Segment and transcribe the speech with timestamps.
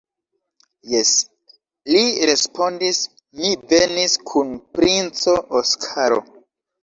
[0.91, 1.09] Jes,
[1.95, 3.01] li respondis
[3.41, 6.19] mi venis kun princo Oskaro.